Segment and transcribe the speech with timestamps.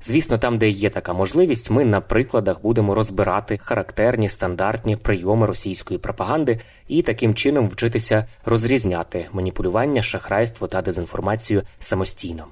[0.00, 5.98] Звісно, там, де є така можливість, ми на прикладах будемо розбирати характерні стандартні прийоми російської
[5.98, 12.44] пропаганди і таким чином вчитися розрізняти маніпулювання, шахрайство та дезінформацію самостійно.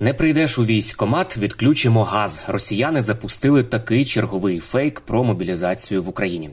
[0.00, 2.44] Не прийдеш у військкомат, відключимо газ.
[2.48, 6.50] Росіяни запустили такий черговий фейк про мобілізацію в Україні.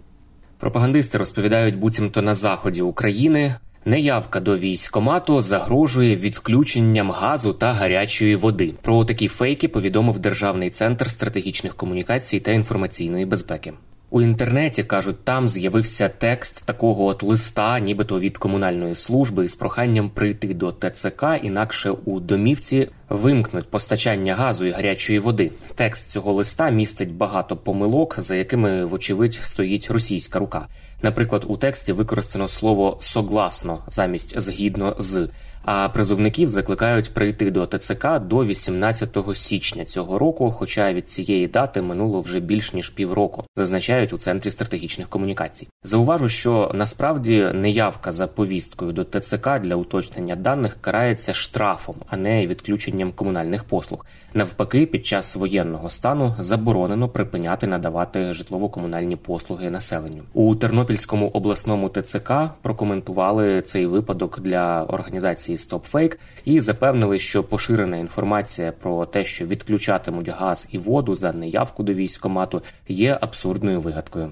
[0.57, 8.73] Пропагандисти розповідають, буцімто на заході України неявка до військкомату загрожує відключенням газу та гарячої води.
[8.81, 13.73] Про такі фейки повідомив Державний центр стратегічних комунікацій та інформаційної безпеки.
[14.11, 20.09] У інтернеті кажуть, там з'явився текст такого от листа, нібито від комунальної служби, з проханням
[20.09, 25.51] прийти до ТЦК, інакше у домівці вимкнуть постачання газу і гарячої води.
[25.75, 30.67] Текст цього листа містить багато помилок, за якими, вочевидь, стоїть російська рука.
[31.01, 35.29] Наприклад, у тексті використано слово согласно замість згідно з.
[35.65, 40.51] А призовників закликають прийти до ТЦК до 18 січня цього року.
[40.51, 45.67] Хоча від цієї дати минуло вже більш ніж півроку, зазначають у центрі стратегічних комунікацій.
[45.83, 52.47] Зауважу, що насправді неявка за повісткою до ТЦК для уточнення даних карається штрафом, а не
[52.47, 54.05] відключенням комунальних послуг.
[54.33, 62.33] Навпаки, під час воєнного стану заборонено припиняти надавати житлово-комунальні послуги населенню у Тернопільському обласному ТЦК.
[62.61, 70.29] Прокоментували цей випадок для організації StopFake і запевнили, що поширена інформація про те, що відключатимуть
[70.29, 74.31] газ і воду за неявку до військкомату, є абсурдною вигадкою.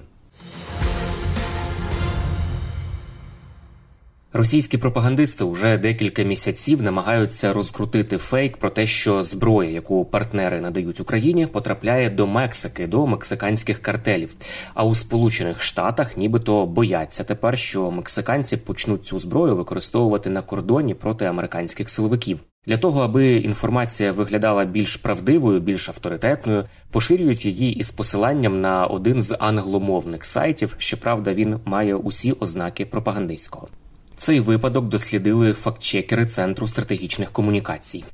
[4.32, 11.00] Російські пропагандисти вже декілька місяців намагаються розкрутити фейк про те, що зброя, яку партнери надають
[11.00, 14.34] Україні, потрапляє до Мексики, до мексиканських картелів.
[14.74, 20.94] А у Сполучених Штатах нібито бояться тепер, що мексиканці почнуть цю зброю використовувати на кордоні
[20.94, 22.40] проти американських силовиків.
[22.66, 29.22] Для того аби інформація виглядала більш правдивою, більш авторитетною, поширюють її із посиланням на один
[29.22, 30.74] з англомовних сайтів.
[30.78, 33.68] Щоправда, він має усі ознаки пропагандистського.
[34.18, 38.04] Цей випадок дослідили фактчекери Центру стратегічних комунікацій.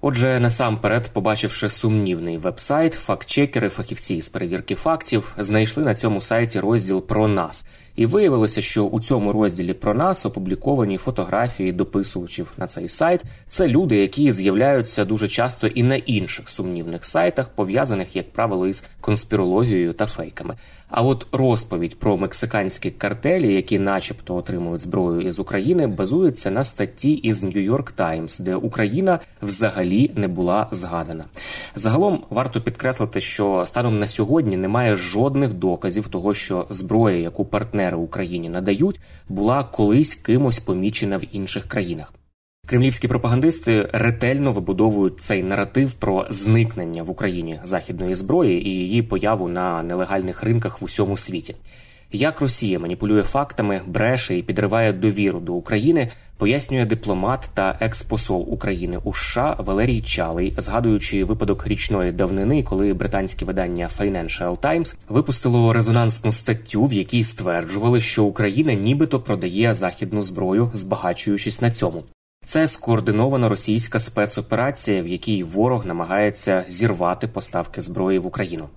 [0.00, 7.02] Отже, насамперед, побачивши сумнівний вебсайт, фактчекери, фахівці з перевірки фактів знайшли на цьому сайті розділ
[7.02, 7.66] про нас,
[7.96, 13.22] і виявилося, що у цьому розділі про нас опубліковані фотографії дописувачів на цей сайт.
[13.46, 18.84] Це люди, які з'являються дуже часто і на інших сумнівних сайтах, пов'язаних, як правило, із
[19.00, 20.56] конспірологією та фейками.
[20.90, 27.12] А от розповідь про мексиканські картелі, які, начебто, отримують зброю із України, базується на статті
[27.12, 31.24] із New York Times, де Україна взагалі не була згадана.
[31.74, 37.96] Загалом варто підкреслити, що станом на сьогодні немає жодних доказів того, що зброя, яку партнери
[37.96, 42.12] Україні надають, була колись кимось помічена в інших країнах.
[42.68, 49.48] Кремлівські пропагандисти ретельно вибудовують цей наратив про зникнення в Україні західної зброї і її появу
[49.48, 51.54] на нелегальних ринках в усьому світі.
[52.12, 58.98] Як Росія маніпулює фактами, бреше і підриває довіру до України, пояснює дипломат та експосол України
[59.04, 66.32] у США Валерій Чалий, згадуючи випадок річної давнини, коли британське видання Financial Times випустило резонансну
[66.32, 72.04] статтю, в якій стверджували, що Україна нібито продає західну зброю, збагачуючись на цьому.
[72.44, 78.68] Це скоординована російська спецоперація, в якій ворог намагається зірвати поставки зброї в Україну.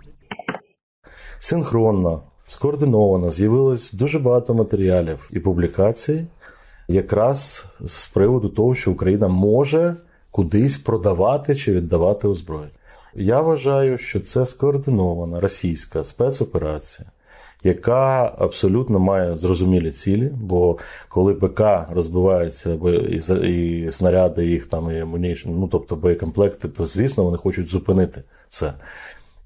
[1.40, 6.26] Синхронно, скоординовано з'явилось дуже багато матеріалів і публікацій,
[6.88, 9.96] якраз з приводу того, що Україна може
[10.32, 12.72] кудись продавати чи віддавати озброєння.
[13.16, 17.08] Я вважаю, що це скоординована російська спецоперація
[17.64, 20.32] яка абсолютно має зрозумілі цілі.
[20.42, 20.78] Бо
[21.10, 21.62] коли ПК
[21.92, 22.74] розбивається
[23.44, 28.74] і снаряди їх там і амунішн, ну тобто боєкомплекти, то звісно вони хочуть зупинити це.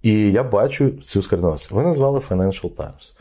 [0.06, 1.72] І я бачу цю скарбність.
[1.72, 3.14] Ви назвали Financial Times.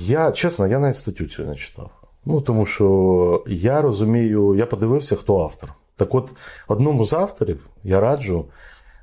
[0.00, 1.90] Я, чесно, я навіть статтю цю не читав.
[2.24, 5.74] Ну, тому що я розумію, я подивився, хто автор.
[5.96, 6.32] Так от,
[6.68, 8.44] одному з авторів я раджу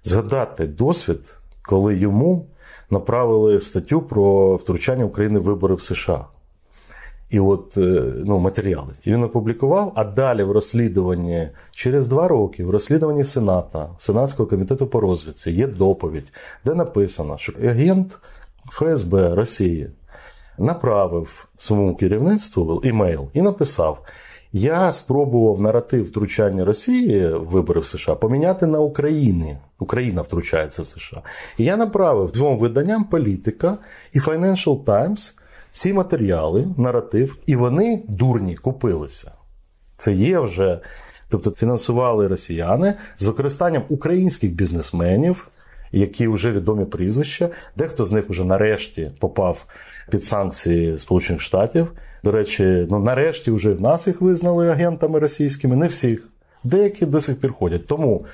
[0.04, 2.46] згадати досвід, коли йому
[2.90, 6.26] направили статтю про втручання України в вибори в США.
[7.30, 8.94] І от е, ну, матеріали.
[9.04, 14.88] І він опублікував, а далі в розслідуванні через два роки, в розслідуванні Сената, Сенатського комітету
[14.88, 16.32] по розвідці, є доповідь,
[16.66, 18.20] де написано, що агент
[18.72, 19.90] ФСБ Росії
[20.58, 24.00] направив своєму керівництву імейл і написав:
[24.54, 29.58] Я спробував наратив втручання Росії в вибори в США поміняти на Україні.
[29.80, 31.22] Україна втручається в США.
[31.58, 33.78] І я направив двом виданням політика
[34.14, 35.37] і Financial Times
[35.70, 39.32] ці матеріали, наратив, і вони дурні купилися.
[39.98, 40.80] Це є вже.
[41.30, 45.48] Тобто фінансували росіяни з використанням українських бізнесменів,
[45.92, 47.50] які вже відомі прізвища.
[47.76, 49.66] Дехто з них вже нарешті попав
[50.12, 51.92] під санкції Сполучених Штатів.
[52.24, 56.30] До речі, ну нарешті вже в нас їх визнали агентами російськими, не всіх.
[56.64, 57.88] Деякі до сих пір ходять.
[57.88, 58.26] Тому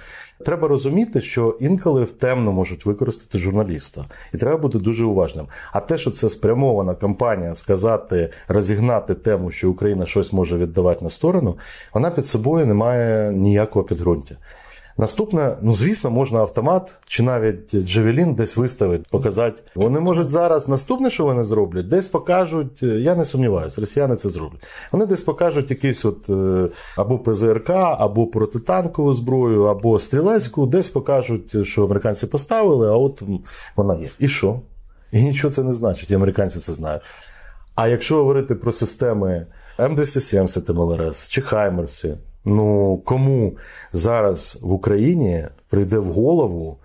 [0.45, 5.47] треба розуміти, що інколи в темно можуть використати журналіста, і треба бути дуже уважним.
[5.73, 11.09] А те, що це спрямована кампанія сказати, розігнати тему, що Україна щось може віддавати на
[11.09, 11.57] сторону,
[11.93, 14.35] вона під собою не має ніякого підґрунтя.
[14.97, 19.61] Наступне, ну звісно, можна автомат чи навіть Джевелін десь виставити, показати.
[19.75, 22.83] Вони можуть зараз наступне, що вони зроблять, десь покажуть.
[22.83, 24.63] Я не сумніваюся, росіяни це зроблять.
[24.91, 31.67] Вони десь покажуть якийсь от е, або ПЗРК, або протитанкову зброю, або стрілецьку, десь покажуть,
[31.67, 33.23] що американці поставили, а от
[33.75, 34.07] вона є.
[34.19, 34.59] І що?
[35.11, 37.01] І нічого це не значить, і американці це знають.
[37.75, 39.47] А якщо говорити про системи
[39.79, 43.57] М270 МЛРС чи Хаймерси, Ну кому
[43.93, 46.77] зараз в Україні прийде в голову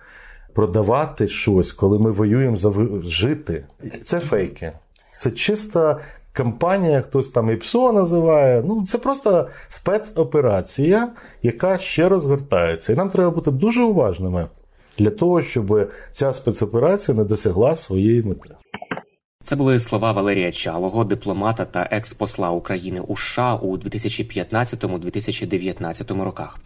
[0.55, 2.73] продавати щось, коли ми воюємо за
[3.03, 3.65] жити?
[4.05, 4.73] Це фейки.
[5.19, 6.01] Це чиста
[6.33, 8.63] кампанія, хтось там ІПСО називає.
[8.67, 11.13] Ну це просто спецоперація,
[11.43, 12.93] яка ще розгортається.
[12.93, 14.47] І нам треба бути дуже уважними
[14.99, 18.55] для того, щоб ця спецоперація не досягла своєї мети.
[19.49, 26.59] Це були слова Валерія Чалого, дипломата та експосла України у США у 2015-2019 роках.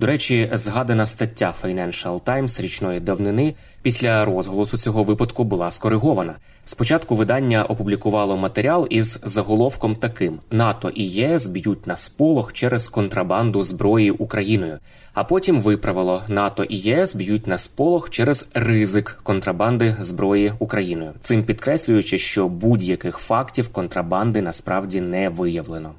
[0.00, 3.54] До речі, згадана стаття Financial Times річної давнини
[3.88, 6.34] після розголосу цього випадку була скоригована.
[6.64, 13.62] Спочатку видання опублікувало матеріал із заголовком таким: НАТО і ЄС б'ють на сполох через контрабанду
[13.62, 14.78] зброї Україною.
[15.14, 21.44] А потім виправило НАТО і ЄС б'ють на сполох через ризик контрабанди зброї Україною, цим
[21.44, 25.90] підкреслюючи, що будь-яких фактів контрабанди насправді не виявлено.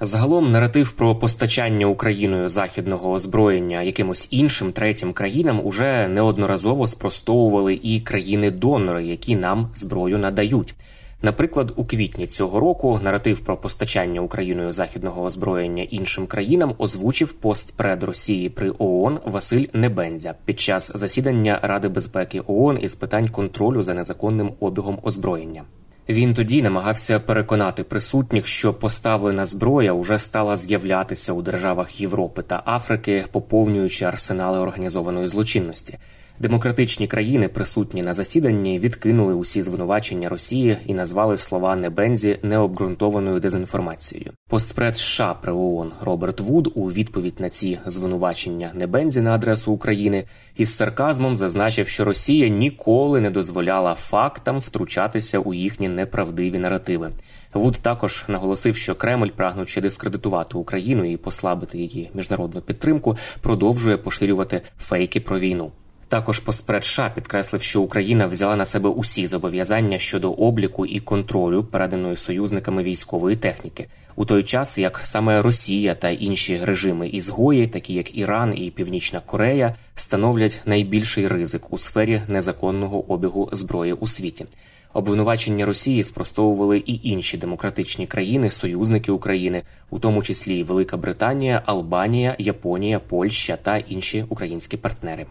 [0.00, 8.00] Загалом наратив про постачання Україною західного озброєння якимось іншим третім країнам уже неодноразово спростовували і
[8.00, 10.74] країни-донори, які нам зброю надають.
[11.22, 18.02] Наприклад, у квітні цього року наратив про постачання Україною західного озброєння іншим країнам озвучив постпред
[18.02, 23.94] Росії при ООН Василь Небензя під час засідання Ради безпеки ООН із питань контролю за
[23.94, 25.62] незаконним обігом озброєння.
[26.08, 32.62] Він тоді намагався переконати присутніх, що поставлена зброя уже стала з'являтися у державах Європи та
[32.66, 35.98] Африки, поповнюючи арсенали організованої злочинності.
[36.38, 44.32] Демократичні країни, присутні на засіданні, відкинули усі звинувачення Росії і назвали слова Небензі необґрунтованою дезінформацією.
[44.48, 50.24] Постпред США при ООН Роберт Вуд у відповідь на ці звинувачення Небензі на адресу України
[50.56, 57.10] із сарказмом зазначив, що Росія ніколи не дозволяла фактам втручатися у їхні неправдиві наративи.
[57.54, 64.60] Вуд також наголосив, що Кремль, прагнучи дискредитувати Україну і послабити її міжнародну підтримку, продовжує поширювати
[64.78, 65.72] фейки про війну.
[66.14, 71.64] Також постпред США підкреслив, що Україна взяла на себе усі зобов'язання щодо обліку і контролю
[71.64, 78.18] переданої союзниками військової техніки, у той час як саме Росія та інші режими-ізгої, такі як
[78.18, 84.46] Іран і Північна Корея, становлять найбільший ризик у сфері незаконного обігу зброї у світі.
[84.92, 92.36] Обвинувачення Росії спростовували і інші демократичні країни, союзники України, у тому числі Велика Британія, Албанія,
[92.38, 95.26] Японія, Польща та інші українські партнери.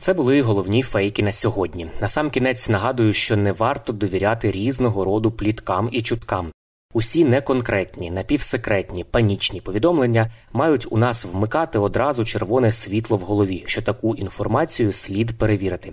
[0.00, 1.88] Це були головні фейки на сьогодні.
[2.00, 6.52] Насамкінець нагадую, що не варто довіряти різного роду пліткам і чуткам.
[6.94, 13.82] Усі неконкретні, напівсекретні, панічні повідомлення мають у нас вмикати одразу червоне світло в голові, що
[13.82, 15.92] таку інформацію слід перевірити.